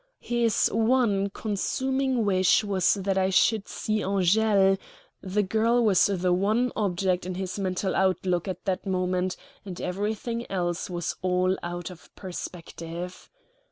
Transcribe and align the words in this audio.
His 0.19 0.65
one 0.73 1.29
consuming 1.29 2.25
wish 2.25 2.63
was 2.63 2.95
that 2.95 3.19
I 3.19 3.29
should 3.29 3.67
see 3.67 4.01
Angele 4.01 4.77
the 5.21 5.43
girl 5.43 5.85
was 5.85 6.03
the 6.07 6.33
one 6.33 6.71
object 6.75 7.27
in 7.27 7.35
his 7.35 7.59
mental 7.59 7.95
outlook 7.95 8.47
at 8.47 8.65
that 8.65 8.87
moment, 8.87 9.37
and 9.63 9.79
everything 9.79 10.49
else 10.49 10.89
was 10.89 11.15
all 11.21 11.55
out 11.61 11.91
of 11.91 12.09
perspective. 12.15 13.29